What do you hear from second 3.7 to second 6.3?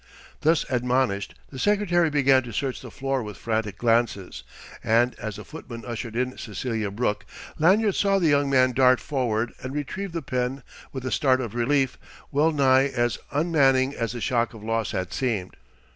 glances, and as the footman ushered